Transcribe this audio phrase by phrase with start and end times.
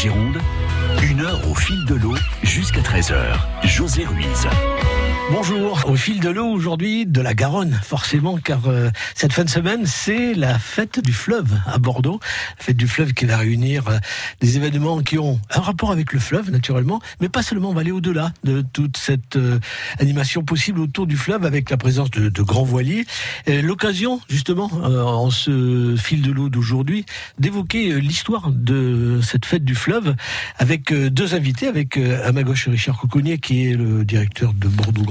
[0.00, 0.38] Gironde,
[1.02, 3.36] une heure au fil de l'eau jusqu'à 13h.
[3.64, 4.46] José Ruiz.
[5.28, 9.48] Bonjour, au fil de l'eau aujourd'hui de la Garonne, forcément, car euh, cette fin de
[9.48, 12.18] semaine, c'est la fête du fleuve à Bordeaux.
[12.58, 13.98] La fête du fleuve qui va réunir euh,
[14.40, 17.82] des événements qui ont un rapport avec le fleuve, naturellement, mais pas seulement, on va
[17.82, 19.60] aller au-delà de toute cette euh,
[20.00, 23.06] animation possible autour du fleuve avec la présence de, de grands voiliers.
[23.46, 27.06] L'occasion, justement, en ce fil de l'eau d'aujourd'hui,
[27.38, 30.14] d'évoquer l'histoire de cette fête du fleuve
[30.58, 35.02] avec deux invités, avec à ma gauche Richard Coconnier, qui est le directeur de Bordeaux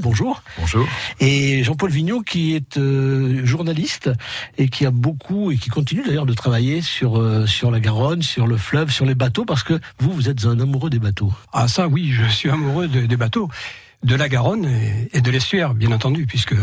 [0.00, 0.42] Bonjour.
[0.58, 0.86] Bonjour.
[1.20, 4.10] Et Jean-Paul Vignon, qui est euh, journaliste
[4.58, 8.22] et qui a beaucoup et qui continue d'ailleurs de travailler sur euh, sur la Garonne,
[8.22, 11.32] sur le fleuve, sur les bateaux, parce que vous, vous êtes un amoureux des bateaux.
[11.52, 13.48] Ah ça, oui, je suis amoureux des bateaux
[14.02, 14.68] de la Garonne
[15.14, 16.54] et, de l'estuaire, bien entendu, puisque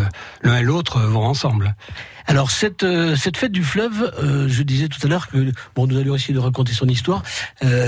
[0.44, 1.76] l'un et l'autre vont ensemble.
[2.28, 4.14] Alors cette euh, cette fête du fleuve,
[4.48, 7.24] je disais tout à l'heure que bon, nous allions essayer de raconter son histoire.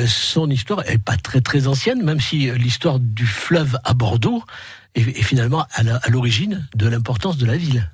[0.08, 4.44] son histoire est pas très très ancienne, même si l'histoire du fleuve à Bordeaux
[4.96, 7.90] et, finalement à l'origine de l'importance de la ville.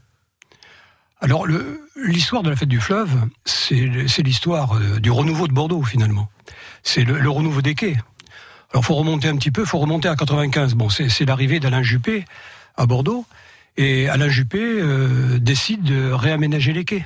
[1.21, 1.45] Alors,
[1.97, 3.11] l'histoire de la fête du fleuve,
[3.43, 6.29] c'est l'histoire euh, du renouveau de Bordeaux, finalement.
[6.81, 7.97] C'est le, renouveau des quais.
[8.71, 10.75] Alors, faut remonter un petit peu, faut remonter à 95.
[10.75, 12.23] Bon, c'est l'arrivée d'Alain Juppé
[12.77, 13.25] à Bordeaux,
[13.75, 17.05] et Alain Juppé euh, décide de réaménager les quais.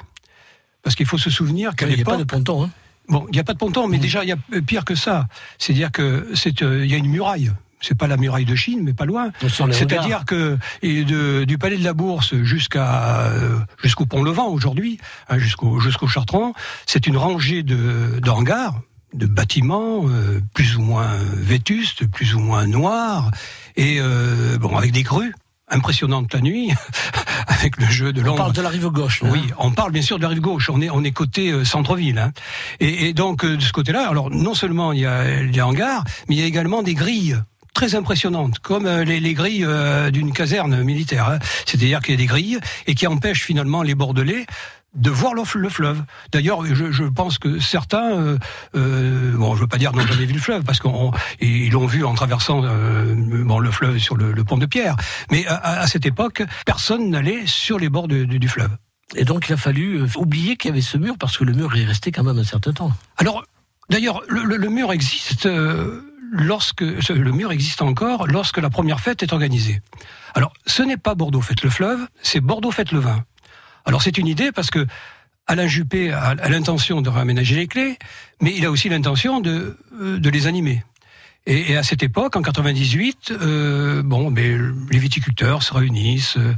[0.84, 2.14] Parce qu'il faut se souvenir qu'à l'époque...
[2.14, 2.70] Il n'y a pas de ponton, hein
[3.10, 4.02] Bon, il n'y a pas de ponton, mais mmh.
[4.02, 5.28] déjà, il y a pire que ça.
[5.58, 7.52] C'est-à-dire que c'est, euh, il y a une muraille
[7.84, 9.32] c'est pas la muraille de Chine, mais pas loin.
[9.42, 15.80] C'est-à-dire que du palais de la Bourse jusqu'à euh, jusqu'au pont Levant aujourd'hui, hein, jusqu'au
[15.80, 16.54] jusqu'au Chartrand,
[16.86, 18.80] c'est une rangée de, de hangars
[19.14, 23.30] de bâtiments euh, plus ou moins vétustes, plus ou moins noirs,
[23.76, 25.36] et euh, bon avec des grues
[25.70, 26.72] impressionnantes la nuit,
[27.48, 28.36] avec le jeu de l'ombre.
[28.36, 29.22] On parle de la rive gauche.
[29.24, 29.56] oui, hein.
[29.60, 30.70] on parle bien sûr de la rive gauche.
[30.70, 32.32] On est on est côté centre-ville, hein.
[32.80, 36.36] et, et, donc de ce côté-là, alors non seulement il y a les hangars, mais
[36.36, 37.38] il y a également des grilles
[37.74, 41.30] très impressionnantes, comme euh, les, grilles euh, d'une caserne militaire.
[41.30, 41.40] Hein.
[41.66, 44.46] C'est-à-dire qu'il y a des grilles et qui empêchent finalement les Bordelais
[44.96, 46.04] de voir le, fleuve.
[46.32, 48.38] D'ailleurs, je, pense que certains, euh,
[48.76, 52.06] euh, bon, je veux pas dire n'ont jamais vu le fleuve parce qu'ils l'ont vu
[52.06, 54.96] en traversant bon, le fleuve sur le, pont de Pierre.
[55.32, 58.70] Mais à, cette époque, personne n'allait sur les bords du fleuve.
[59.16, 61.76] Et donc, il a fallu oublier qu'il y avait ce mur parce que le mur
[61.76, 62.92] est resté quand même un certain temps.
[63.18, 63.44] Alors,
[63.90, 65.48] d'ailleurs, le, le, mur existe
[66.34, 69.82] lorsque le mur existe encore lorsque la première fête est organisée.
[70.34, 73.24] Alors, ce n'est pas Bordeaux fête le fleuve, c'est Bordeaux fête le vin.
[73.86, 74.86] Alors, c'est une idée parce que
[75.46, 77.98] Alain Juppé a, l'intention de réaménager les clés,
[78.42, 80.84] mais il a aussi l'intention de, euh, de les animer.
[81.46, 84.56] Et, à cette époque, en 98, euh, bon, mais
[84.90, 86.56] les viticulteurs se réunissent euh,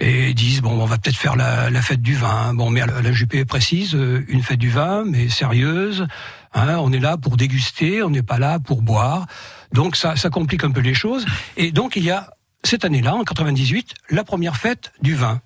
[0.00, 2.54] et disent bon, on va peut-être faire la, la, fête du vin.
[2.54, 6.06] Bon, mais Alain Juppé précise une fête du vin, mais sérieuse,
[6.54, 9.26] Hein, on est là pour déguster, on n'est pas là pour boire.
[9.72, 11.26] Donc ça, ça complique un peu les choses.
[11.56, 12.30] Et donc il y a
[12.62, 15.40] cette année-là, en 98, la première fête du vin.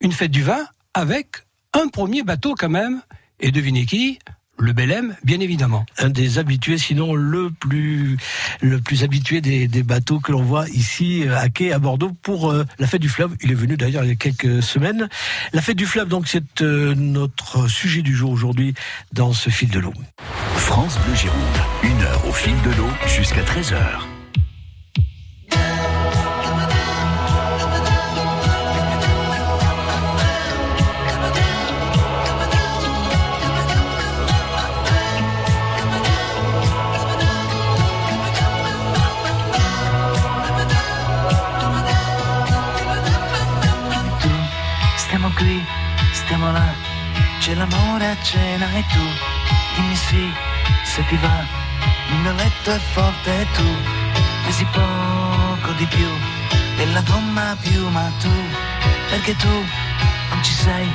[0.00, 3.02] Une fête du vin avec un premier bateau quand même.
[3.38, 4.18] Et devinez qui?
[4.60, 5.86] Le Belém, bien évidemment.
[5.98, 8.16] Un des habitués, sinon le plus,
[8.60, 12.64] le plus habitué des, bateaux que l'on voit ici à quai à Bordeaux pour euh,
[12.78, 13.34] la fête du fleuve.
[13.42, 15.08] Il est venu d'ailleurs il y a quelques semaines.
[15.52, 18.74] La fête du fleuve, donc, c'est euh, notre sujet du jour aujourd'hui
[19.12, 19.94] dans ce fil de l'eau.
[20.56, 21.38] France Bleu Gironde,
[21.82, 23.72] une heure au fil de l'eau jusqu'à 13
[47.50, 49.04] c'è l'amore a cena e tu
[49.74, 50.32] dimmi sì
[50.84, 51.44] se ti va.
[52.10, 53.66] Il mio letto è forte e tu
[54.44, 56.08] pesi poco di più
[56.76, 58.30] della gomma più ma tu
[59.08, 60.88] perché tu non ci sei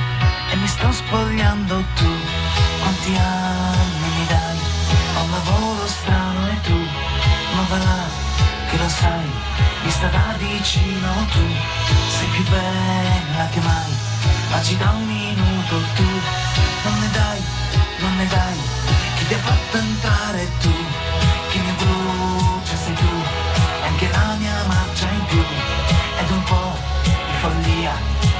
[0.50, 2.12] e mi sto spogliando tu.
[2.80, 4.58] Quanti anni mi dai?
[5.16, 6.78] Ho un lavoro strano e tu
[7.54, 8.04] non va là
[8.70, 9.30] che lo sai
[9.82, 11.44] mi sta da vicino tu.
[12.16, 14.05] Sei più bella che mai
[14.56, 16.08] da un minuto tu.
[16.84, 17.40] Non ne dai,
[17.98, 18.58] non ne dai,
[19.16, 20.72] chi ti ha fatto entrare tu,
[21.50, 23.12] chi mi brucia sei tu,
[23.84, 25.44] anche la mia marcia in più,
[26.20, 26.72] ed un po'
[27.02, 27.92] di follia,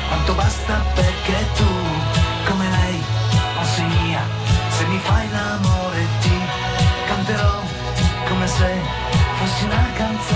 [0.08, 1.68] quanto basta perché tu,
[2.48, 3.04] come lei,
[4.00, 4.22] mia,
[4.70, 6.38] se mi fai l'amore ti
[7.08, 7.60] canterò
[8.26, 8.80] come se
[9.38, 10.35] fossi una canzone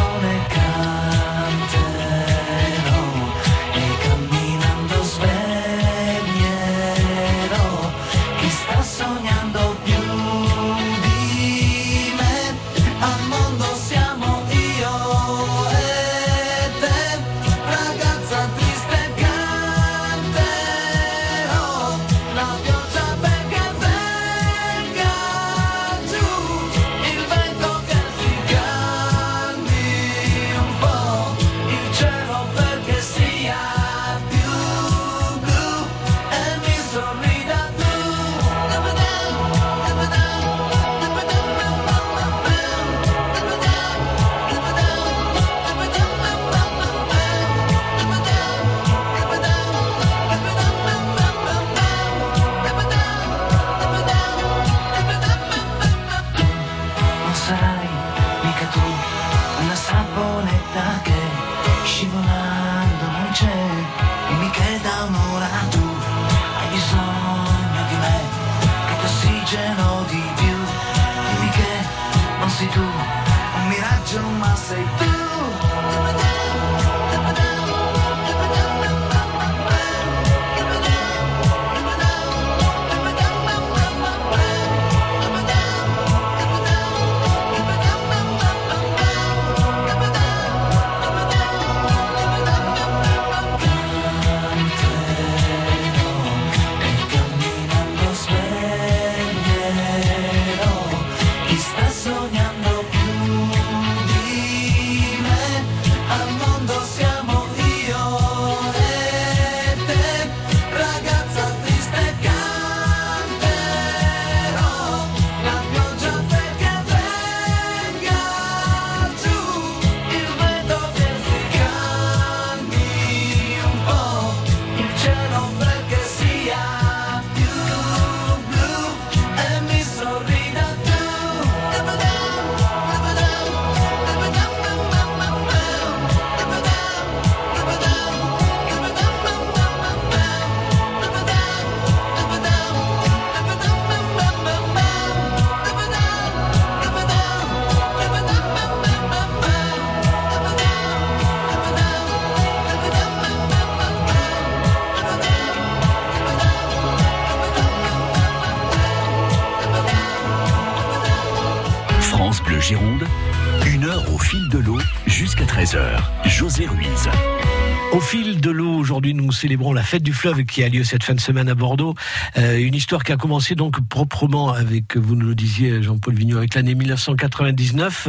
[169.40, 171.94] célébrons la fête du fleuve qui a lieu cette fin de semaine à Bordeaux.
[172.36, 176.38] Euh, une histoire qui a commencé donc proprement avec, vous nous le disiez, Jean-Paul Vigneault,
[176.38, 178.08] avec l'année 1999.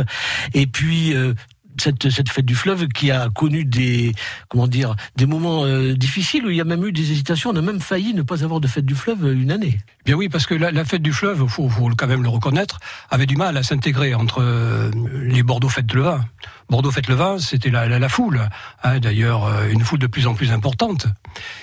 [0.53, 1.33] Et puis, euh,
[1.81, 4.13] cette, fête du fleuve qui a connu des
[4.49, 7.49] comment dire des moments euh, difficiles où il y a même eu des hésitations.
[7.49, 9.79] On a même failli ne pas avoir de fête du fleuve une année.
[10.05, 12.79] Bien oui, parce que la, fête du fleuve, faut, faut quand même le reconnaître,
[13.09, 14.89] avait du mal à s'intégrer entre euh,
[15.23, 16.25] les Bordeaux Fête le Vin.
[16.69, 18.41] Bordeaux Fête le Vin, c'était la, la, foule,
[18.83, 21.07] hein, d'ailleurs euh, une foule de plus en plus importante.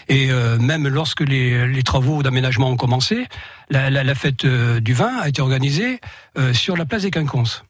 [0.08, 3.26] Et euh, même lorsque les, travaux d'aménagement ont commencé,
[3.70, 6.00] la, fête euh, du vin a été organisée
[6.38, 7.64] euh, sur la place des Quinconces.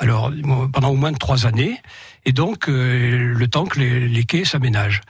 [0.00, 0.32] Alors,
[0.72, 1.78] pendant au moins trois années,
[2.24, 5.02] et donc euh, le temps que les, les quais s'aménagent.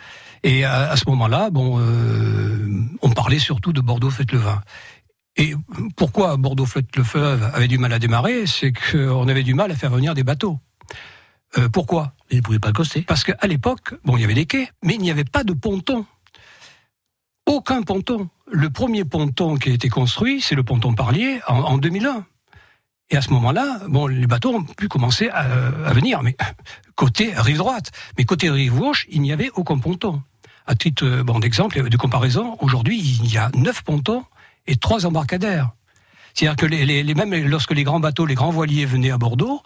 [0.43, 2.69] Et à, à ce moment-là, bon, euh,
[3.01, 4.61] on parlait surtout de Bordeaux fête le vin.
[5.37, 5.55] Et
[5.97, 9.71] pourquoi Bordeaux fête le fleuve avait du mal à démarrer C'est qu'on avait du mal
[9.71, 10.59] à faire venir des bateaux.
[11.56, 12.13] Euh, pourquoi?
[12.31, 13.03] Ils ne pouvaient pas coster.
[13.03, 15.53] Parce qu'à l'époque, bon, il y avait des quais, mais il n'y avait pas de
[15.53, 16.05] ponton.
[17.47, 18.29] Aucun ponton.
[18.51, 22.27] Le premier ponton qui a été construit, c'est le ponton Parlier en, en 2001.
[23.10, 26.36] Et à ce moment-là, bon, les bateaux ont pu commencer à, venir, mais
[26.94, 27.90] côté rive droite.
[28.17, 30.22] Mais côté rive gauche, il n'y avait aucun ponton.
[30.67, 34.24] À titre bon, d'exemple de comparaison, aujourd'hui, il y a neuf pontons
[34.67, 35.70] et trois embarcadères.
[36.34, 39.62] C'est-à-dire que même lorsque les grands bateaux, les grands voiliers venaient à Bordeaux,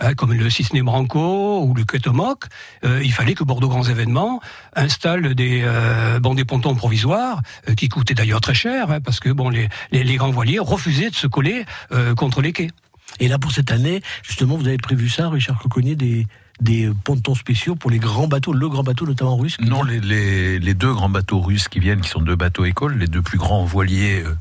[0.00, 2.44] hein, comme le Cisne Branco ou le Quetomoc,
[2.84, 4.40] euh, il fallait que Bordeaux Grands Événements
[4.74, 9.48] installe des, euh, pontons provisoires, euh, qui coûtaient d'ailleurs très cher, hein, parce que bon,
[9.48, 12.70] les, les, grands voiliers refusaient de se coller euh, contre les quais.
[13.20, 16.26] Et là, pour cette année, justement, vous avez prévu ça, Richard Coconnier, des,
[16.60, 20.58] des pontons spéciaux pour les grands bateaux, le grand bateau notamment russe Non, les, les,
[20.58, 23.38] les, deux grands bateaux russes qui viennent, qui sont deux bateaux écoles, les deux plus
[23.38, 24.32] grands voiliers euh,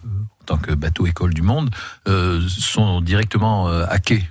[0.41, 1.69] en tant que bateau école du monde,
[2.07, 4.23] euh, sont directement euh, à quai.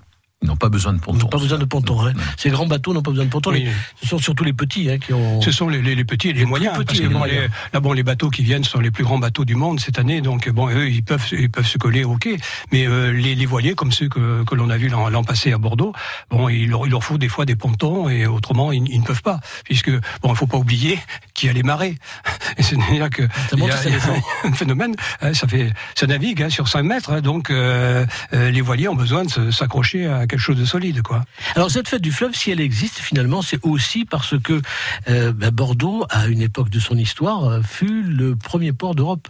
[0.43, 1.17] Ils n'ont pas besoin de ponton.
[1.19, 2.07] Ils n'ont pas besoin de ponton.
[2.07, 2.13] Hein.
[2.37, 3.53] Ces grands bateaux n'ont pas besoin de ponton.
[3.53, 3.69] Oui.
[4.03, 5.41] Ce sont surtout les petits hein, qui ont.
[5.41, 6.77] Ce sont les, les, les petits et les, les moyens.
[6.77, 7.49] Petits parce que bon, moyens.
[7.73, 10.21] là, bon, les bateaux qui viennent sont les plus grands bateaux du monde cette année.
[10.21, 12.37] Donc, bon, eux, ils peuvent, ils peuvent se coller au quai.
[12.71, 15.59] Mais euh, les, les voiliers, comme ceux que, que l'on a vus l'an passé à
[15.59, 15.95] Bordeaux,
[16.31, 19.07] bon, il leur, il leur faut des fois des pontons et autrement, ils, ils ne
[19.07, 19.41] peuvent pas.
[19.65, 20.99] Puisque, bon, il faut pas oublier
[21.33, 21.97] qu'il y a les marées.
[22.59, 23.23] Et c'est-à-dire que.
[23.51, 24.11] Ça, monte, il y a, ça
[24.45, 24.95] un phénomène.
[25.23, 27.11] Hein, ça fait, ça navigue hein, sur 5 mètres.
[27.11, 31.03] Hein, donc, euh, euh, les voiliers ont besoin de s'accrocher à quelque chose de solide.
[31.03, 31.25] Quoi.
[31.55, 34.61] Alors cette fête du fleuve, si elle existe finalement, c'est aussi parce que
[35.09, 39.29] euh, bah, Bordeaux, à une époque de son histoire, euh, fut le premier port d'Europe.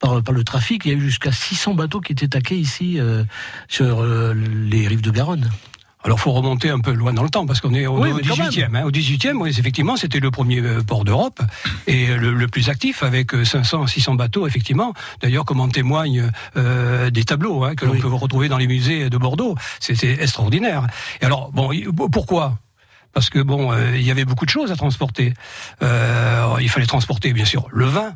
[0.00, 3.24] Par, le trafic, il y a eu jusqu'à 600 bateaux qui étaient taqués ici euh,
[3.66, 5.50] sur les rives de Garonne.
[6.08, 8.18] Alors, faut remonter un peu loin dans le temps, parce qu'on est au, oui, au
[8.18, 8.74] 18e.
[8.74, 11.42] Hein, au 18e, oui, effectivement, c'était le premier port d'Europe
[11.86, 14.94] et le, le, plus actif, avec 500 à 600 bateaux, effectivement.
[15.20, 18.00] D'ailleurs, comme en témoignent euh, des tableaux hein, que oui.
[18.00, 19.54] l'on peut retrouver dans les musées de Bordeaux.
[19.80, 20.86] C'était extraordinaire.
[21.20, 21.72] Et alors, bon,
[22.10, 22.56] pourquoi?
[23.12, 25.34] Parce que bon, euh, il y avait beaucoup de choses à transporter.
[25.82, 28.14] Euh, il fallait transporter bien sûr le vin,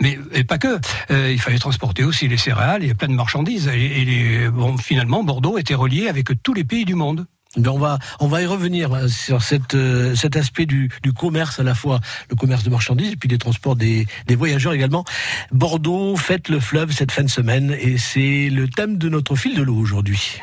[0.00, 0.78] mais pas que.
[1.10, 3.68] Euh, il fallait transporter aussi les céréales et plein de marchandises.
[3.68, 7.26] Et, bon, finalement, Bordeaux était relié avec tous les pays du monde.
[7.56, 11.62] Ben on va on va y revenir sur cette, euh, cet aspect du, commerce à
[11.62, 15.04] la fois le commerce de marchandises et puis des transports des voyageurs également.
[15.52, 19.54] Bordeaux fête le fleuve cette fin de semaine et c'est le thème de notre fil
[19.54, 20.40] de l'eau aujourd'hui.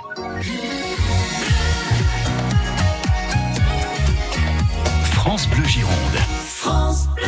[5.43, 6.19] France Bleu Gironde.
[6.47, 7.23] France Bleu.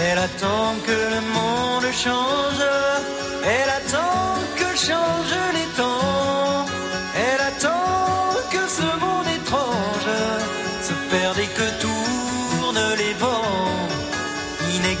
[0.00, 2.37] Elle attend que le monde change.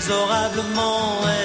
[0.08, 1.37] Inexorablement,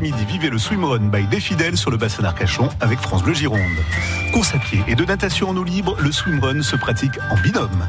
[0.00, 3.60] Après-midi, vivez le swimrun by des fidèles sur le bassin d'Arcachon avec France Bleu Gironde.
[4.32, 7.86] Course à pied et de natation en eau libre, le swimrun se pratique en binôme.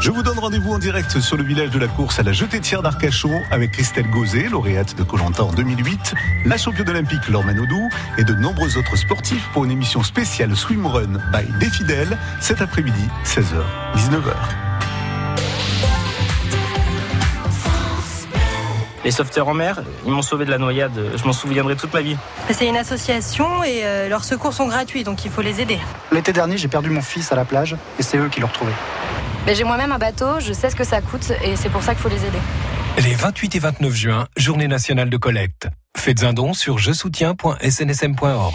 [0.00, 2.80] Je vous donne rendez-vous en direct sur le village de la course à la jetée-tière
[2.80, 6.14] d'Arcachon avec Christelle Gauzet, lauréate de Colanta en 2008,
[6.46, 11.18] la championne olympique Laure Manodou et de nombreux autres sportifs pour une émission spéciale swimrun
[11.30, 13.60] by des fidèles cet après-midi, 16h,
[13.96, 14.69] 19h.
[19.04, 22.02] Les sauveteurs en mer, ils m'ont sauvé de la noyade, je m'en souviendrai toute ma
[22.02, 22.16] vie.
[22.50, 25.78] C'est une association et euh, leurs secours sont gratuits, donc il faut les aider.
[26.12, 28.72] L'été dernier, j'ai perdu mon fils à la plage et c'est eux qui l'ont retrouvé.
[29.46, 31.94] Mais j'ai moi-même un bateau, je sais ce que ça coûte et c'est pour ça
[31.94, 32.38] qu'il faut les aider.
[32.98, 35.68] Les 28 et 29 juin, journée nationale de collecte.
[35.96, 38.54] Faites un don sur je soutiens.snsm.org.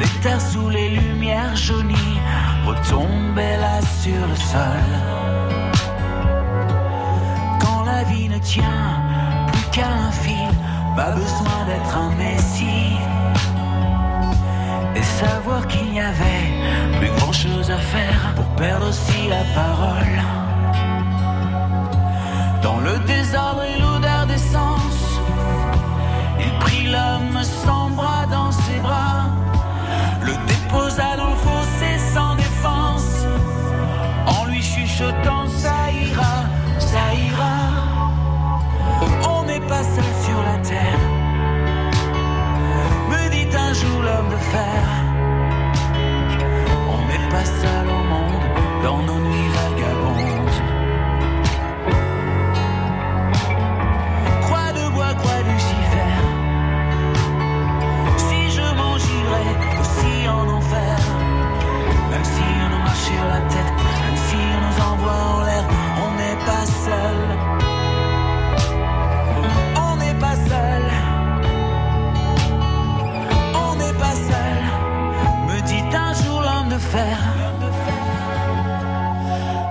[0.00, 2.18] les terres sous les lumières jaunies
[2.66, 4.84] retombaient là sur le sol.
[7.60, 9.02] Quand la vie ne tient
[9.52, 10.50] plus qu'à un fil,
[10.96, 12.96] pas besoin d'être un messie.
[14.96, 19.73] Et savoir qu'il n'y avait plus grand chose à faire pour perdre aussi la parole.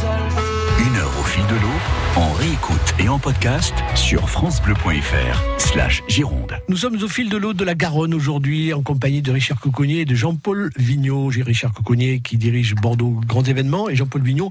[0.00, 6.56] Une heure au fil de l'eau, en réécoute et en podcast sur francebleu.fr slash Gironde.
[6.70, 10.00] Nous sommes au fil de l'eau de la Garonne aujourd'hui en compagnie de Richard Coconnier
[10.00, 11.30] et de Jean-Paul Vigneault.
[11.30, 14.48] J'ai Richard Coconnier qui dirige Bordeaux Grands Événements et Jean-Paul Vigneault,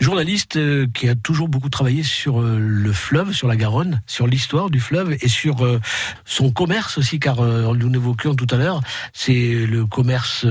[0.00, 4.26] journaliste euh, qui a toujours beaucoup travaillé sur euh, le fleuve, sur la Garonne, sur
[4.26, 5.80] l'histoire du fleuve et sur euh,
[6.24, 8.80] son commerce aussi, car nous l'évoquions tout à l'heure,
[9.12, 10.46] c'est le commerce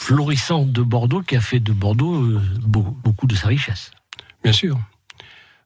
[0.00, 3.90] euh, florissant de Bordeaux qui a fait de Bordeaux euh, beaucoup, de sa richesse.
[4.42, 4.78] Bien sûr.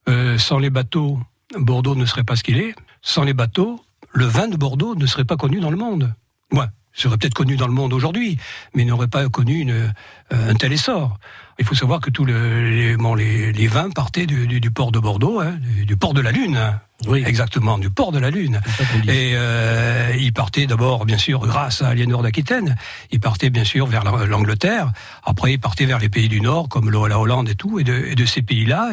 [0.08, 1.18] Euh, sans les bateaux,
[1.56, 2.74] Bordeaux ne serait pas ce qu'il est.
[3.02, 6.14] Sans les bateaux, le vin de Bordeaux ne serait pas connu dans le monde.
[6.52, 8.38] Ouais, serait peut-être connu dans le monde aujourd'hui,
[8.74, 9.88] mais n'aurait pas connu euh,
[10.30, 11.18] un tel essor.
[11.58, 15.84] Il faut savoir que tous le- les, vins partaient du, port de Bordeaux, hein, du,
[15.86, 16.56] du port de la Lune.
[16.56, 16.80] hein.
[17.06, 17.22] Oui.
[17.24, 18.60] Exactement, du port de la Lune.
[19.06, 22.74] Et euh, il partait d'abord, bien sûr, grâce à Aliénor d'Aquitaine,
[23.12, 24.90] il partait bien sûr vers la- l'Angleterre,
[25.24, 27.94] après il partait vers les pays du Nord, comme la Hollande et tout, et de,
[27.94, 28.90] et de ces pays-là,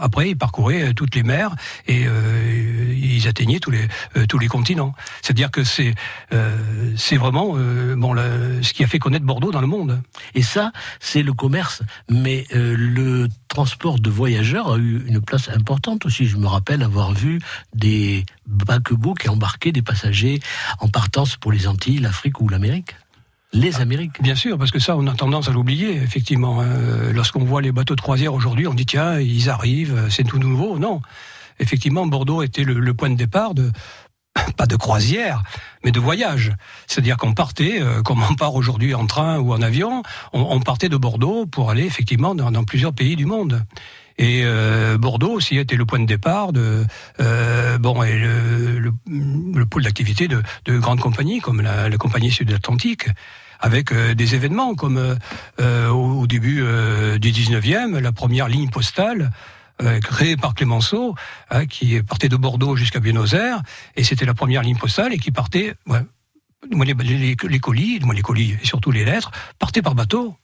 [0.00, 3.88] après il parcourait euh, toutes les mers et euh, ils atteignaient tous les,
[4.18, 4.94] euh, tous les continents.
[5.22, 5.94] C'est-à-dire que c'est
[6.34, 10.02] euh, c'est vraiment euh, bon, le- ce qui a fait connaître Bordeaux dans le monde.
[10.34, 11.82] Et ça, c'est le commerce.
[12.10, 16.26] Mais euh, le transport de voyageurs a eu une place importante aussi.
[16.26, 17.40] Je me rappelle avoir vu
[17.74, 18.24] des
[18.66, 20.40] paquebots qui embarquaient des passagers
[20.80, 22.94] en partance pour les Antilles, l'Afrique ou l'Amérique.
[23.52, 24.20] Les Amériques.
[24.20, 26.60] Bien sûr, parce que ça, on a tendance à l'oublier, effectivement.
[26.60, 26.66] hein.
[27.14, 30.78] Lorsqu'on voit les bateaux de croisière aujourd'hui, on dit tiens, ils arrivent, c'est tout nouveau.
[30.78, 31.00] Non.
[31.58, 33.72] Effectivement, Bordeaux était le, le point de départ de
[34.56, 35.42] pas de croisière,
[35.84, 36.52] mais de voyage.
[36.86, 40.60] C'est-à-dire qu'on partait, euh, comme on part aujourd'hui en train ou en avion, on, on
[40.60, 43.62] partait de Bordeaux pour aller effectivement dans, dans plusieurs pays du monde.
[44.18, 46.86] Et euh, Bordeaux aussi était le point de départ de
[47.20, 51.96] euh, bon et le, le, le pôle d'activité de, de grandes compagnies comme la, la
[51.98, 53.08] compagnie Sud-Atlantique
[53.60, 55.14] avec euh, des événements comme euh,
[55.60, 56.64] euh, au, au début
[57.18, 59.30] du 19e, la première ligne postale
[59.82, 61.14] euh, créée par Clémenceau,
[61.50, 63.62] hein, qui partait de Bordeaux jusqu'à Buenos Aires,
[63.96, 66.00] et c'était la première ligne postale et qui partait ouais,
[66.70, 70.36] les, colis, les colis et surtout les lettres, partaient par bateau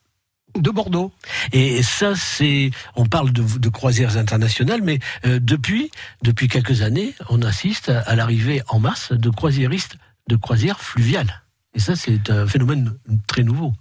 [0.57, 1.13] de Bordeaux.
[1.53, 5.91] Et ça, c'est, on parle de, de croisières internationales, mais euh, depuis,
[6.23, 9.97] depuis quelques années, on assiste à, à l'arrivée en masse de croisiéristes
[10.29, 11.43] de croisières fluviales.
[11.75, 12.95] Et ça, c'est un phénomène
[13.27, 13.73] très nouveau.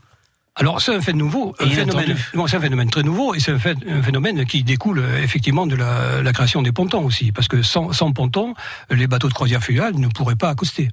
[0.55, 3.53] Alors c'est un fait nouveau, un phénomène, non, c'est un phénomène très nouveau et c'est
[3.53, 7.31] un, fait- un phénomène qui découle euh, effectivement de la, la création des pontons aussi,
[7.31, 8.53] parce que sans, sans pontons,
[8.89, 10.89] les bateaux de croisière fluviale ne pourraient pas accoster.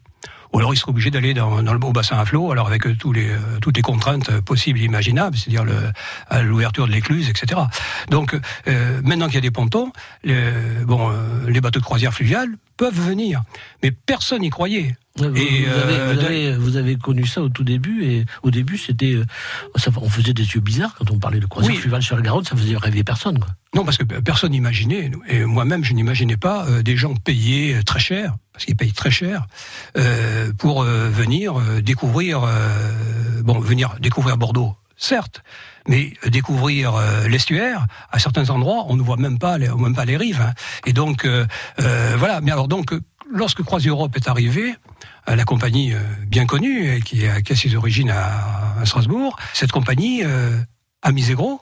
[0.52, 2.86] Ou alors ils seraient obligés d'aller dans, dans le au bassin à flot, alors avec
[2.86, 5.92] euh, tous les, euh, toutes les contraintes possibles et imaginables, c'est-à-dire le-
[6.44, 7.60] l'ouverture de l'écluse, etc.
[8.10, 9.92] Donc euh, maintenant qu'il y a des pontons,
[10.22, 10.40] les,
[10.86, 13.42] bon, euh, les bateaux de croisière fluviale peuvent venir,
[13.82, 14.94] mais personne n'y croyait.
[15.18, 18.24] Vous, Et, vous avez, euh, vous, avez, vous avez connu ça au tout début, et
[18.42, 19.24] au début, c'était, euh,
[19.96, 21.80] on faisait des yeux bizarres quand on parlait de croisière Oui.
[21.80, 23.38] fluviale sur la Garonne, ça faisait rêver personne.
[23.38, 23.48] Quoi.
[23.74, 28.00] Non, parce que personne n'imaginait, et moi-même je n'imaginais pas euh, des gens payés très
[28.00, 29.46] cher, parce qu'ils payent très cher,
[29.96, 32.40] euh, pour venir découvrir,
[33.42, 35.42] bon, venir découvrir Bordeaux, certes,
[35.88, 40.04] mais découvrir euh, l'estuaire, à certains endroits, on ne voit même pas les, même pas
[40.04, 40.40] les rives.
[40.42, 40.52] hein.
[40.86, 41.46] Et donc, euh,
[41.80, 42.40] euh, voilà.
[42.40, 42.92] Mais alors donc,
[43.32, 44.74] lorsque Croisière Europe est arrivée, euh,
[45.36, 49.36] la compagnie euh, bien connue, et qui, a, qui a ses origines à, à Strasbourg,
[49.52, 50.58] cette compagnie euh,
[51.02, 51.60] a misé gros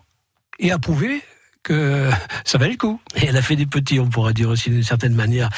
[0.58, 1.22] et a prouvé
[1.62, 2.10] que
[2.44, 3.00] ça valait le coup.
[3.16, 5.50] Et elle a fait des petits, on pourra dire aussi d'une certaine manière.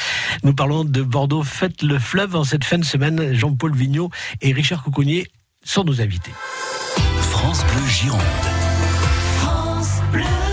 [0.43, 3.33] Nous parlons de Bordeaux Fête le fleuve en cette fin de semaine.
[3.33, 4.09] Jean-Paul Vigneault
[4.41, 5.27] et Richard Couconnier
[5.63, 6.33] sont nos invités.
[7.31, 8.21] France Bleu Gironde.
[10.11, 10.48] Viens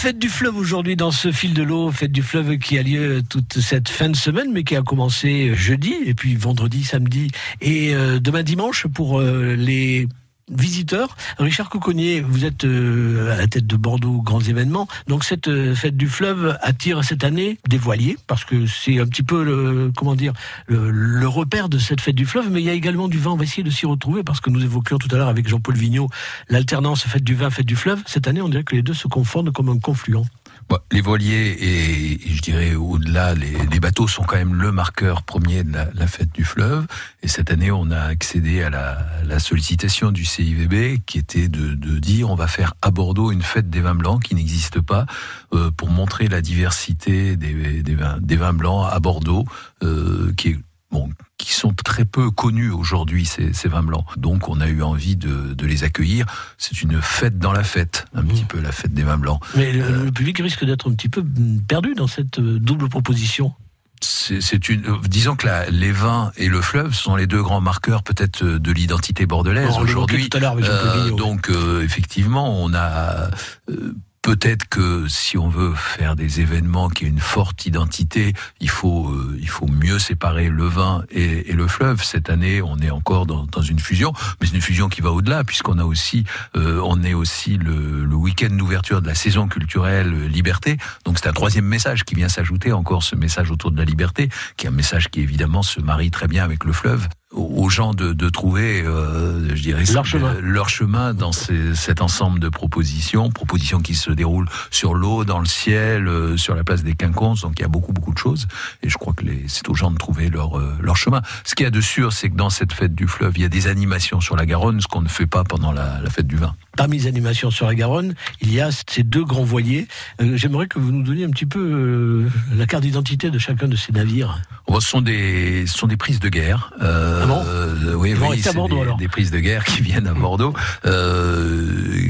[0.00, 3.22] fête du fleuve aujourd'hui dans ce fil de l'eau, fête du fleuve qui a lieu
[3.28, 7.94] toute cette fin de semaine, mais qui a commencé jeudi et puis vendredi, samedi et
[7.94, 10.08] euh, demain dimanche pour euh, les
[10.50, 11.16] visiteurs.
[11.38, 14.88] Richard Coconnier, vous êtes euh, à la tête de Bordeaux Grands Événements.
[15.06, 19.06] Donc cette euh, fête du fleuve attire cette année des voiliers parce que c'est un
[19.06, 20.32] petit peu le comment dire
[20.66, 22.50] le, le repère de cette fête du fleuve.
[22.50, 23.30] Mais il y a également du vin.
[23.30, 25.76] On va essayer de s'y retrouver parce que nous évoquions tout à l'heure avec Jean-Paul
[25.76, 26.08] Vigneault
[26.48, 28.02] l'alternance fête du vin, fête du fleuve.
[28.06, 30.24] Cette année, on dirait que les deux se confondent comme un confluent.
[30.70, 34.70] Bon, les voiliers et, et je dirais au-delà, les, les bateaux sont quand même le
[34.70, 36.86] marqueur premier de la, la, fête du fleuve.
[37.24, 41.74] Et cette année, on a accédé à la, la sollicitation du CIVB qui était de,
[41.74, 45.06] de, dire on va faire à Bordeaux une fête des vins blancs qui n'existe pas
[45.54, 49.46] euh, pour montrer la diversité des, des, vins, des vins blancs à Bordeaux,
[49.82, 50.58] euh, qui est
[50.90, 54.04] bon, qui sont très peu connus aujourd'hui, ces, ces, vins blancs.
[54.16, 56.26] Donc on a eu envie de, de les accueillir.
[56.58, 58.28] C'est une fête dans la fête, un mmh.
[58.28, 59.40] petit peu la fête des vins blancs.
[59.56, 61.24] Mais le, euh, le public risque d'être un petit peu
[61.68, 63.54] perdu dans cette euh, double proposition
[64.02, 68.02] c'est une, disons que la, les vins et le fleuve sont les deux grands marqueurs
[68.02, 70.28] peut-être de l'identité bordelaise aujourd'hui.
[70.34, 73.30] Euh, donc euh, effectivement, on a
[73.70, 78.68] euh, Peut-être que si on veut faire des événements qui aient une forte identité, il
[78.68, 82.04] faut euh, il faut mieux séparer le vin et, le fleuve.
[82.04, 85.10] Cette année, on est encore dans, dans une fusion, mais c'est une fusion qui va
[85.10, 89.48] au-delà puisqu'on a aussi euh, on est aussi le, le week-end d'ouverture de la saison
[89.48, 90.76] culturelle euh, Liberté.
[91.06, 94.28] Donc c'est un troisième message qui vient s'ajouter encore ce message autour de la liberté,
[94.58, 97.94] qui est un message qui évidemment se marie très bien avec le fleuve aux gens
[97.94, 102.48] de, de trouver, euh, je dirais, leur chemin, leur chemin dans ces, cet ensemble de
[102.48, 106.94] propositions, propositions qui se déroulent sur l'eau, dans le ciel, euh, sur la place des
[106.94, 107.42] quinconces.
[107.42, 108.48] Donc il y a beaucoup beaucoup de choses,
[108.82, 111.22] et je crois que c'est aux gens de trouver leur euh, leur chemin.
[111.44, 113.46] Ce qu'il y a de sûr, c'est que dans cette fête du fleuve, il y
[113.46, 116.26] a des animations sur la Garonne, ce qu'on ne fait pas pendant la, la fête
[116.26, 116.54] du vin.
[116.80, 119.86] Parmi les animations sur la Garonne, il y a ces deux grands voiliers.
[120.22, 123.68] Euh, J'aimerais que vous nous donniez un petit peu euh, la carte d'identité de chacun
[123.68, 124.40] de ces navires.
[124.66, 126.72] Oh, ce sont des, ce sont des prises de guerre.
[126.80, 130.06] Euh, ah bon euh, oui, oui, à Bordeaux, des, des prises de guerre qui viennent
[130.06, 130.54] à Bordeaux,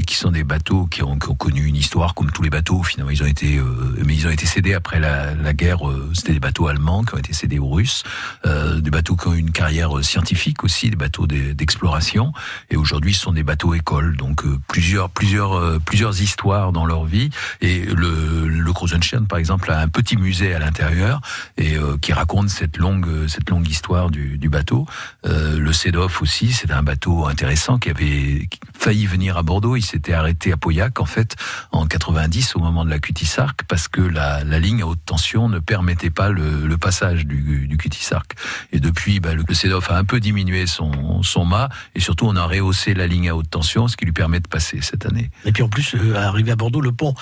[0.07, 2.81] qui sont des bateaux qui ont, qui ont, connu une histoire comme tous les bateaux.
[2.83, 3.59] Finalement, ils ont été,
[4.05, 5.79] mais ils ont été cédés après la, la guerre.
[6.13, 8.03] C'était des bateaux allemands qui ont été cédés aux Russes,
[8.45, 12.31] des bateaux qui ont eu une carrière scientifique aussi, des bateaux d'exploration.
[12.69, 17.05] Et aujourd'hui, ce sont des bateaux écoles, donc plusieurs, plusieurs, euh, plusieurs histoires dans leur
[17.05, 17.29] vie.
[17.61, 18.71] Et le, le
[19.27, 21.21] par exemple, a un petit musée à l'intérieur
[21.57, 24.87] et euh, qui raconte cette longue, cette longue histoire du, du bateau.
[25.25, 29.75] Euh, le Sedov aussi, c'est un bateau intéressant qui avait failli venir à Bordeaux.
[29.75, 31.35] Il s'était arrêté à Pauillac, en fait,
[31.71, 35.49] en 90, au moment de la Cutisarc, parce que la, la ligne à haute tension
[35.49, 38.35] ne permettait pas le, passage du, du Cutisarc.
[38.71, 42.25] Et depuis, bah, le, le Sedov a un peu diminué son, son mât, et surtout,
[42.25, 45.07] on a rehaussé la ligne à haute tension, ce qui lui permet de passer cette
[45.07, 45.31] année.
[45.45, 47.15] Et puis en plus, euh, arrivé à Bordeaux, le pont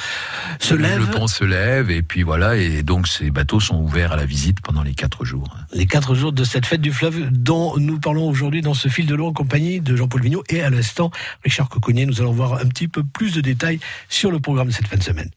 [0.60, 1.00] se lève.
[1.00, 4.26] Le pont se lève, et puis voilà, et donc ces bateaux sont ouverts à la
[4.26, 5.56] visite pendant les quatre jours.
[5.72, 9.06] Les quatre jours de cette fête du fleuve dont nous parlons aujourd'hui dans ce fil
[9.06, 11.12] de l'eau en compagnie de Jean-Paul Vigneault et à l'instant
[11.44, 12.06] Richard Coconnier.
[12.06, 14.98] Nous allons voir un petit peu plus de détails sur le programme de cette fin
[14.98, 15.30] de semaine.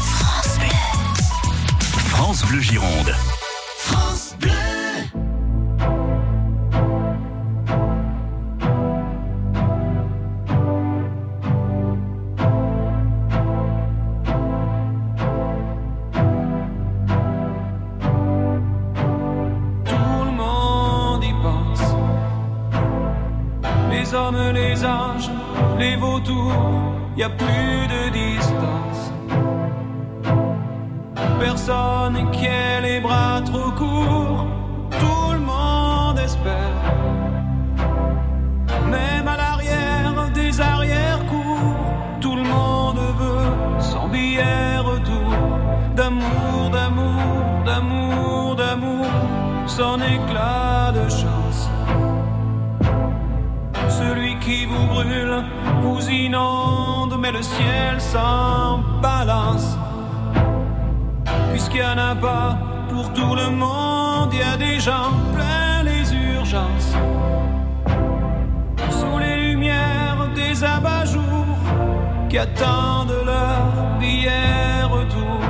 [0.00, 0.68] France Bleu,
[2.08, 3.14] France Bleu Gironde.
[3.78, 4.75] France Bleu.
[24.76, 25.30] Les anges,
[25.78, 26.52] les vautours,
[27.16, 29.12] y a plus de distance.
[31.40, 34.35] Personne qui ait les bras trop courts,
[55.96, 59.78] vous inonde, mais le ciel s'en balance.
[61.52, 62.58] Puisqu'il n'y en a pas
[62.90, 66.94] pour tout le monde, il y a des gens plein les urgences.
[68.90, 71.62] Sous les lumières des abat-jours
[72.28, 75.40] qui attendent leur billet retour.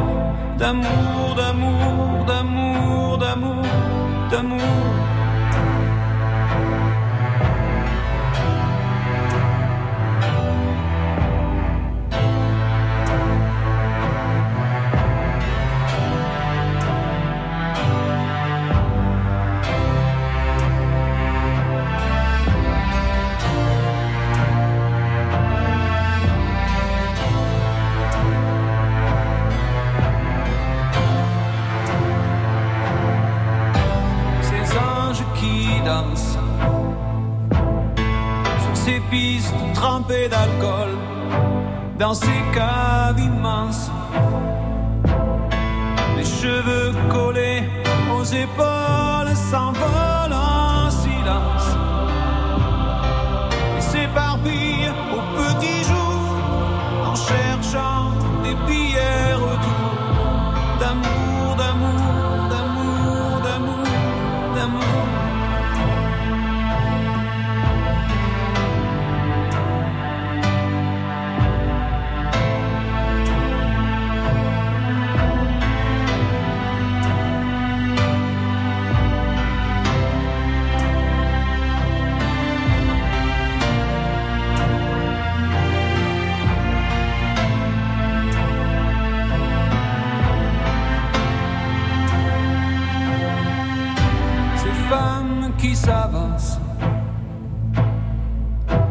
[0.59, 3.65] D'amour, d'amour, d'amour, d'amour,
[4.31, 5.06] d'amour.
[39.87, 40.91] Trempées d'alcool,
[41.97, 43.89] dans ces caves immenses,
[46.17, 47.63] les cheveux collés
[48.17, 51.69] aux épaules s'envolent en silence.
[53.79, 56.21] Et s'éparpillent au petit jour
[57.11, 58.07] en cherchant
[58.43, 58.96] des billets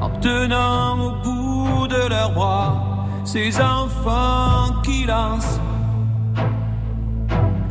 [0.02, 5.60] en tenant au bout de leurs bras ces enfants qui lancent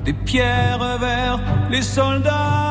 [0.05, 1.39] des pierres vers
[1.71, 2.64] les soldats,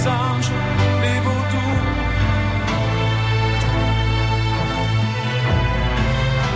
[0.00, 0.50] les anges,
[1.02, 1.86] les vautours.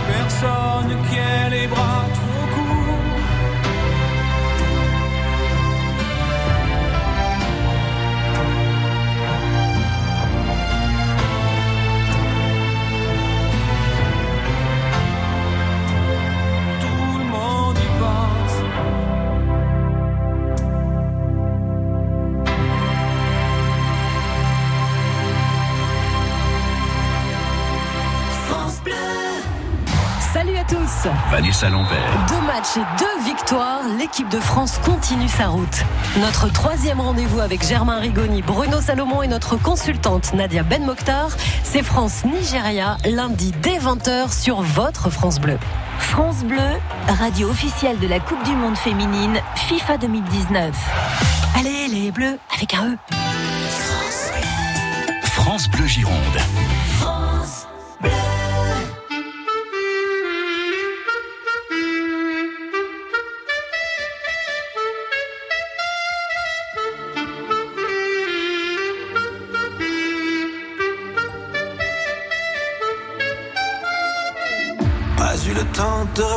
[0.07, 2.04] Personne qui ait les bras
[31.65, 35.83] Deux matchs et deux victoires, l'équipe de France continue sa route.
[36.21, 41.29] Notre troisième rendez-vous avec Germain Rigoni, Bruno Salomon et notre consultante Nadia Ben Mokhtar,
[41.63, 45.57] c'est France-Nigeria, lundi dès 20h sur votre France Bleu.
[45.97, 46.59] France Bleu,
[47.07, 50.75] radio officielle de la Coupe du Monde féminine FIFA 2019.
[51.57, 52.97] Allez les bleus, avec un E.
[55.23, 56.13] France Bleu Gironde.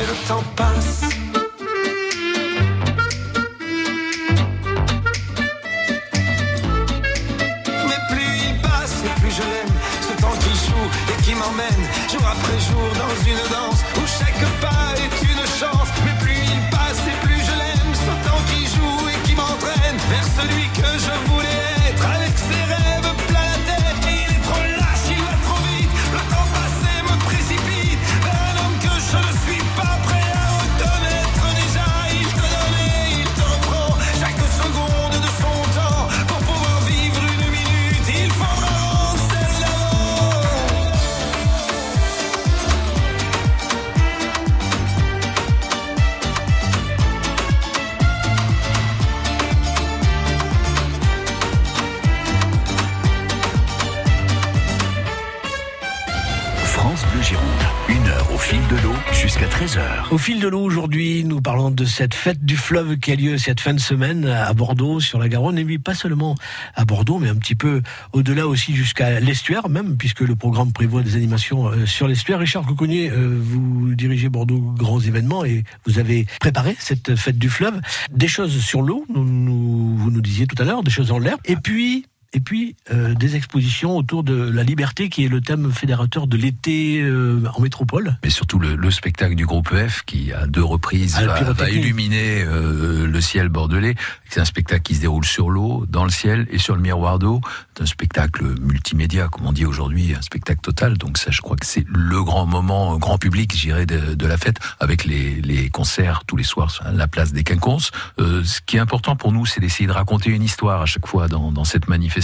[0.00, 1.02] Mais le temps passe.
[7.86, 12.22] Mais plus il passe plus je l'aime Ce temps qui joue et qui m'emmène Jour
[12.26, 13.69] après jour dans une danse
[60.10, 63.38] Au fil de l'eau aujourd'hui, nous parlons de cette fête du fleuve qui a lieu
[63.38, 66.34] cette fin de semaine à Bordeaux, sur la Garonne, et oui, pas seulement
[66.74, 67.80] à Bordeaux, mais un petit peu
[68.12, 72.40] au-delà aussi jusqu'à l'estuaire même, puisque le programme prévoit des animations euh, sur l'estuaire.
[72.40, 77.48] Richard Coconnier, euh, vous dirigez Bordeaux Grands Événements et vous avez préparé cette fête du
[77.48, 77.80] fleuve.
[78.10, 81.54] Des choses sur l'eau, vous nous disiez tout à l'heure, des choses en l'air, et
[81.54, 86.26] puis et puis euh, des expositions autour de la liberté qui est le thème fédérateur
[86.26, 88.16] de l'été euh, en métropole.
[88.22, 92.44] Mais surtout le, le spectacle du groupe EF qui à deux reprises la va, illuminer
[92.44, 93.96] euh, le ciel bordelais.
[94.28, 97.18] C'est un spectacle qui se déroule sur l'eau, dans le ciel et sur le miroir
[97.18, 97.40] d'eau.
[97.74, 100.98] C'est un spectacle multimédia, comme on dit aujourd'hui, un spectacle total.
[100.98, 104.36] Donc ça, je crois que c'est le grand moment, grand public, j'irais, de, de la
[104.36, 107.90] fête, avec les, les concerts tous les soirs sur la place des Quinconces.
[108.18, 111.26] Ce qui est important pour nous, c'est d'essayer de raconter une histoire à chaque fois
[111.26, 112.19] dans, dans cette manifestation.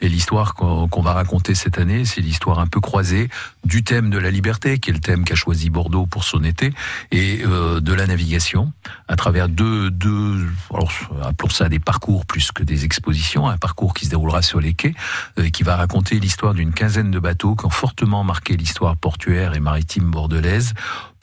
[0.00, 3.28] Et l'histoire qu'on va raconter cette année, c'est l'histoire un peu croisée
[3.64, 6.72] du thème de la liberté, qui est le thème qu'a choisi Bordeaux pour son été,
[7.10, 8.72] et euh, de la navigation,
[9.08, 13.94] à travers deux, deux alors, appelons ça des parcours plus que des expositions, un parcours
[13.94, 14.94] qui se déroulera sur les quais,
[15.38, 19.54] euh, qui va raconter l'histoire d'une quinzaine de bateaux qui ont fortement marqué l'histoire portuaire
[19.54, 20.74] et maritime bordelaise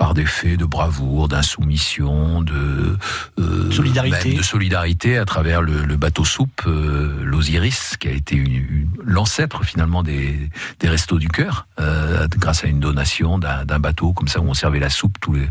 [0.01, 2.97] par des faits de bravoure, d'insoumission, de
[3.39, 4.29] euh, Solidarité.
[4.29, 8.51] même de solidarité à travers le, le bateau soupe, euh, l'Osiris, qui a été une-
[8.55, 10.49] une- l'ancêtre finalement des,
[10.79, 14.45] des restos du cœur, euh, grâce à une donation d'un d'un bateau comme ça où
[14.49, 15.47] on servait la soupe tous les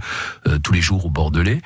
[0.65, 1.61] tous les jours au Bordelais,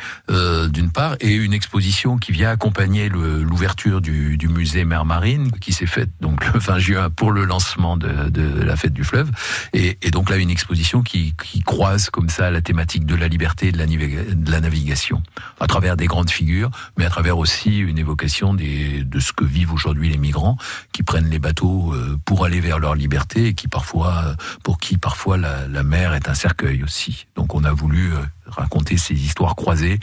[0.69, 5.51] d'une part, et une exposition qui vient accompagner le- l'ouverture du, du musée Mer Marine,
[5.53, 9.05] qui s'est faite donc le 20 juin pour le lancement de, de la fête du
[9.05, 9.31] fleuve,
[9.73, 13.29] et, et donc là une exposition qui, qui croise comme ça la thématique de la
[13.29, 15.23] liberté et de la, navigation,
[15.61, 19.73] à travers des grandes figures, mais à travers aussi une évocation de ce que vivent
[19.73, 20.57] aujourd'hui les migrants,
[20.93, 24.79] qui prennent les bateaux euh, pour aller vers leur liberté, et qui parfois, euh, pour
[24.79, 27.27] qui parfois la, mer est un cercueil aussi.
[27.37, 30.01] Donc on a voulu euh, raconter ces histoires croisées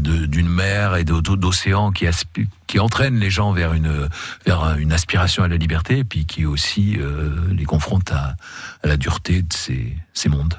[0.00, 2.06] d'une mer et d'o- d'océans qui,
[2.78, 6.98] entraînent les gens vers une, aspiration à la liberté, et puis qui aussi
[7.50, 8.36] les confrontent à,
[8.84, 10.54] la dureté de ces mondes.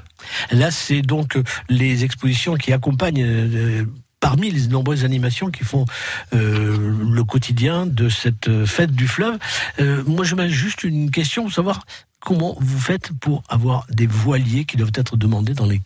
[0.50, 3.22] Là, c'est donc les expositions qui accompagnent.
[3.22, 3.84] euh,
[4.20, 5.84] Parmi les nombreuses animations qui font
[6.32, 9.36] euh, le quotidien de cette fête du fleuve,
[9.80, 11.84] Euh, moi je mets juste une question pour savoir
[12.20, 15.80] comment vous faites pour avoir des voiliers qui doivent être demandés dans les,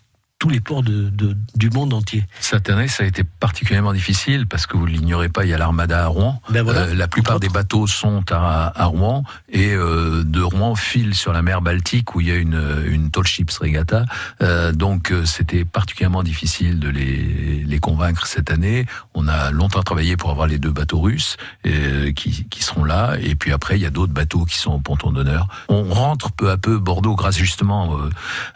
[0.47, 2.23] tous les ports de, de- du monde entier.
[2.39, 5.59] Cette année, ça a été particulièrement difficile parce que vous l'ignorez pas, il y a
[5.59, 6.41] l'armada à Rouen.
[6.51, 10.77] Ben voilà, Euh, la plupart des bateaux sont à, à Rouen et euh, de Rouen
[10.77, 14.05] filent sur la mer Baltique où il y a une, une tall ships regatta.
[14.41, 18.87] Euh, donc c'était particulièrement difficile de les, les convaincre cette année.
[19.15, 21.37] On a longtemps travaillé pour avoir les deux bateaux russes
[22.15, 23.17] qui, qui seront là.
[23.21, 25.49] Et puis après, il y a d'autres bateaux qui sont au ponton d'honneur.
[25.69, 27.99] On rentre peu à peu Bordeaux grâce justement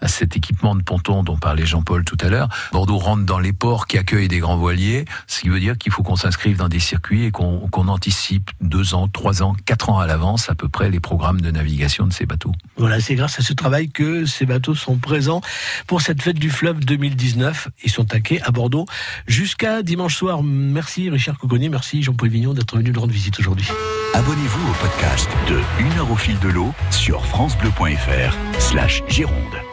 [0.01, 2.49] à cet équipement de ponton dont parlait Jean-Paul tout à l'heure.
[2.73, 5.91] Bordeaux rentre dans les ports qui accueillent des grands voiliers, ce qui veut dire qu'il
[5.91, 9.89] faut qu'on s'inscrive dans des circuits et qu'on qu'on anticipe deux ans, trois ans, quatre
[9.89, 12.53] ans à l'avance à peu près les programmes de navigation de ces bateaux.
[12.77, 15.41] Voilà, c'est grâce à ce travail que ces bateaux sont présents
[15.87, 17.69] pour cette fête du fleuve 2019.
[17.85, 18.85] Ils sont taqués à Bordeaux
[19.27, 20.43] jusqu'à dimanche soir.
[20.43, 23.69] Merci Richard Coconnier, merci Jean-Paul Vignon d'être venu nous rendre visite aujourd'hui.
[24.13, 29.70] Abonnez-vous au podcast de Une heure au fil de l'eau sur francebleu.fr slash Gironde.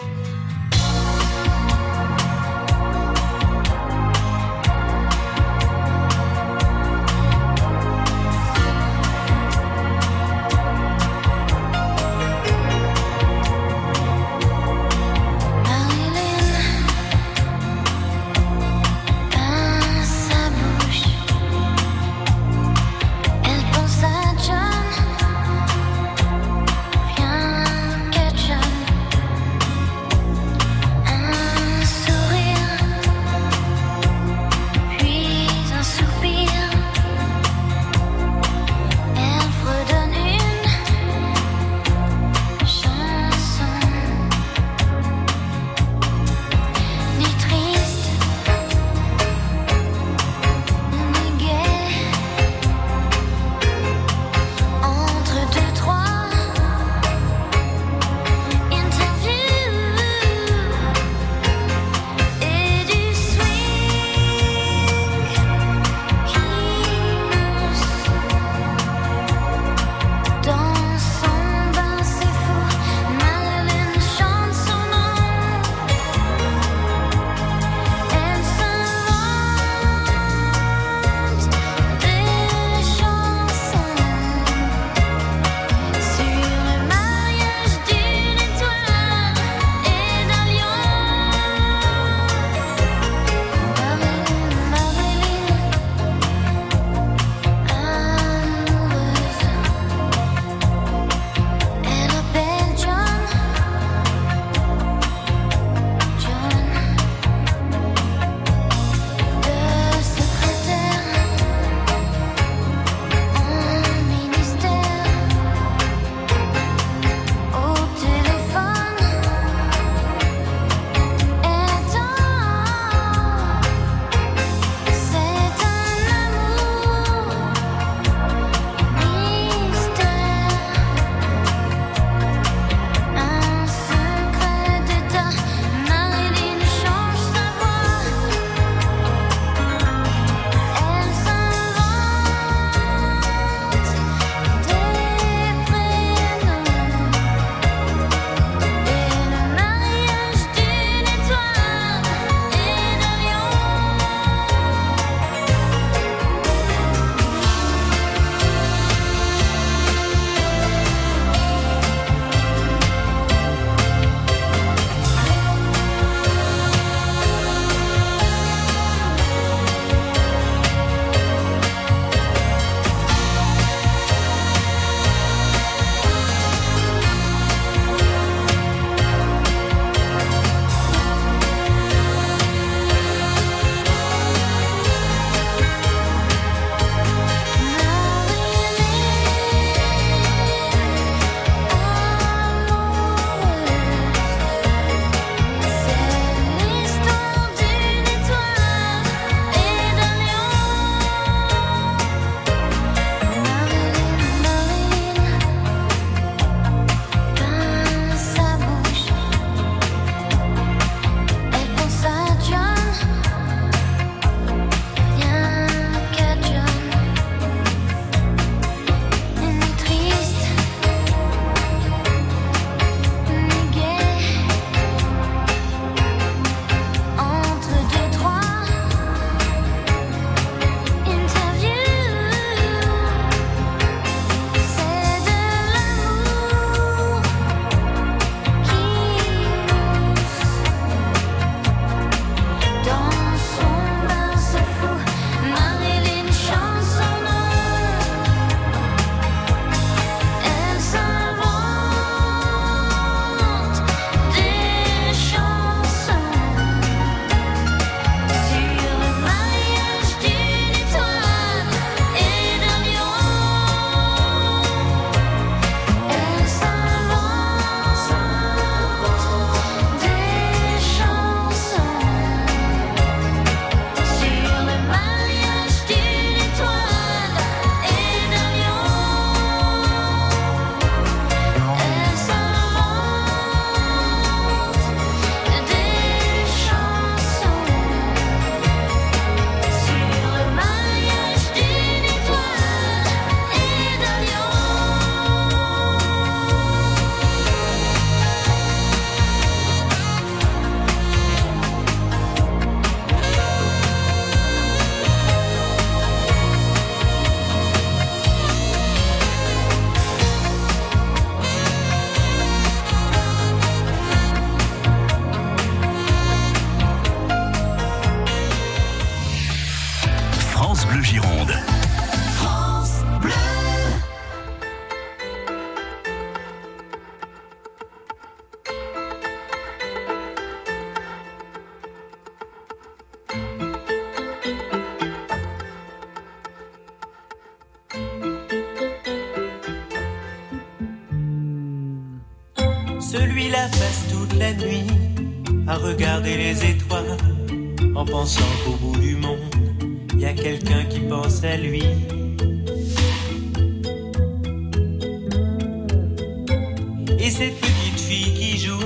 [357.27, 358.79] Et cette petite fille qui joue,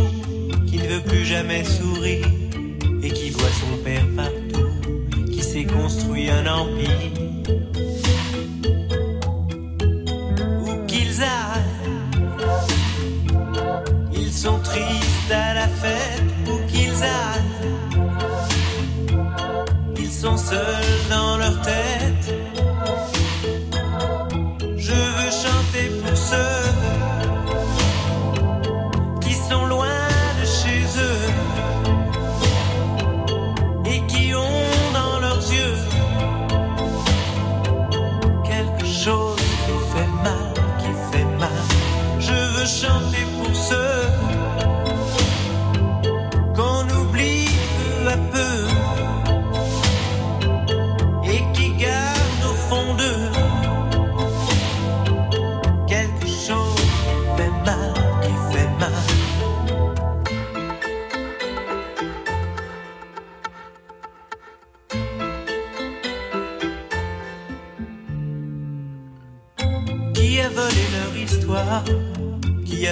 [0.66, 2.26] qui ne veut plus jamais sourire,
[3.04, 7.31] et qui voit son père partout, qui s'est construit un empire.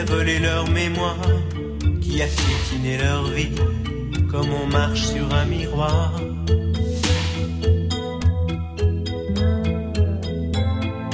[0.10, 1.22] volé leur mémoire,
[2.01, 3.53] qui a piétiné leur vie,
[4.32, 6.14] comme on marche sur un miroir.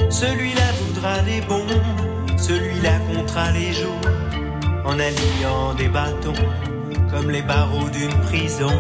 [0.10, 1.82] Celui-là voudra des bombes,
[2.38, 4.08] celui-là comptera les jours,
[4.86, 6.42] en alliant des bâtons,
[7.12, 8.78] comme les barreaux d'une prison.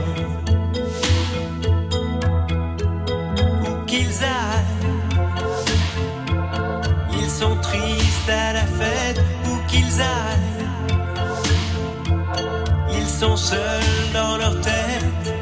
[3.66, 4.88] Où qu'ils aillent,
[7.20, 9.22] ils sont tristes à la fête
[12.91, 15.34] ils sont seuls dans leur tête.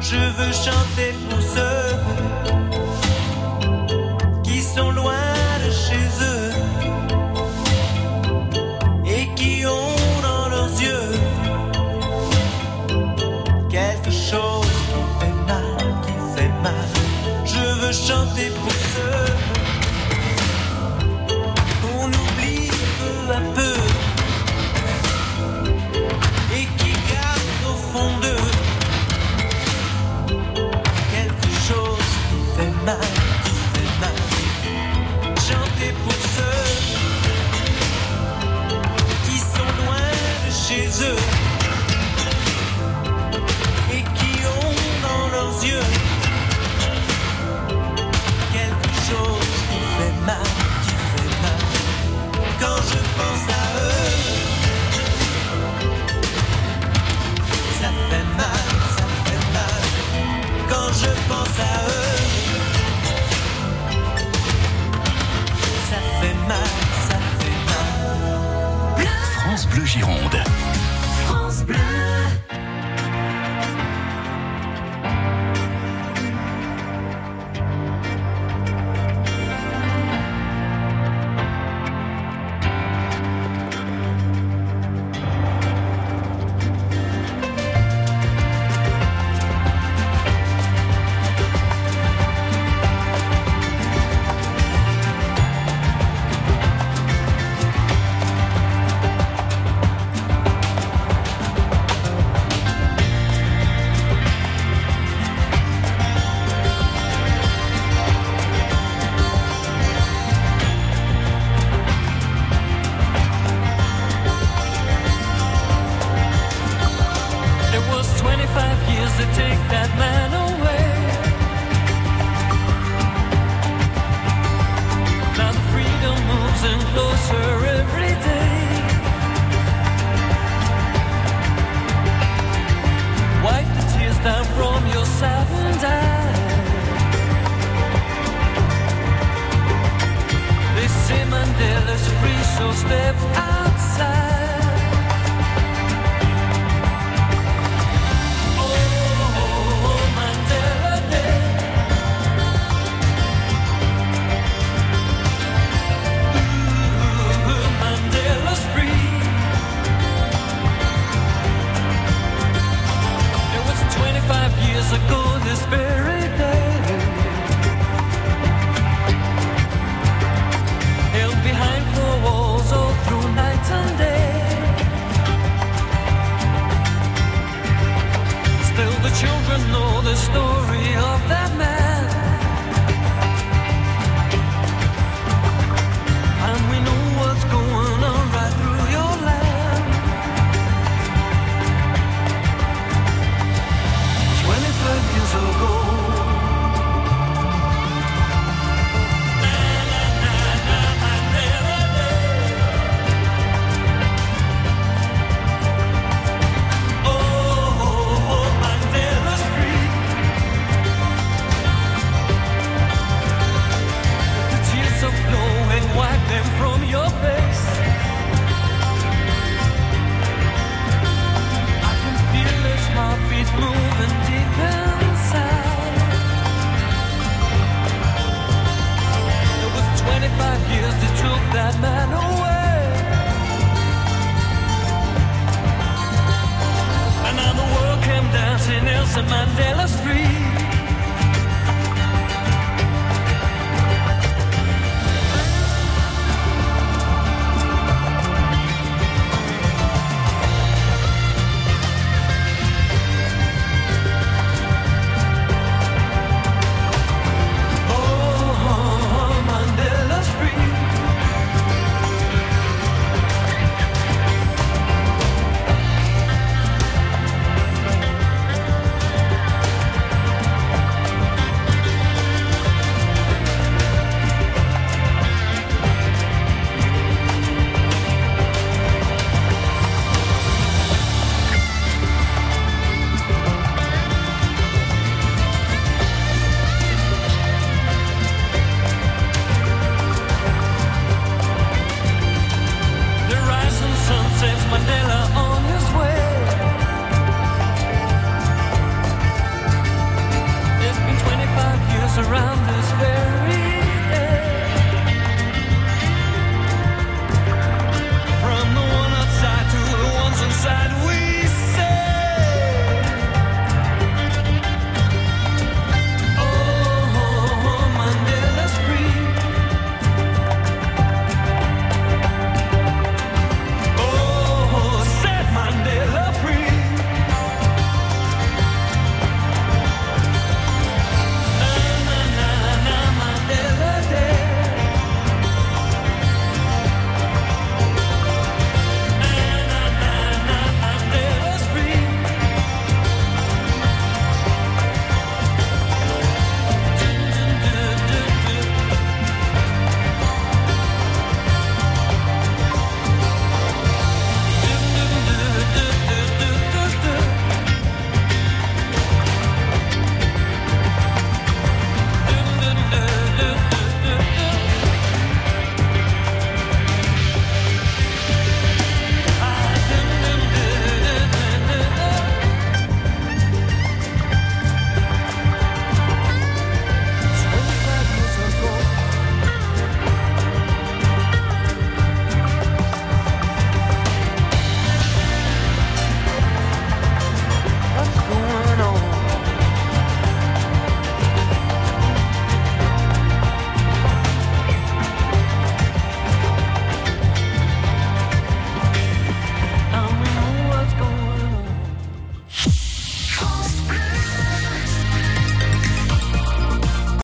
[0.00, 1.71] Je veux chanter pour ceux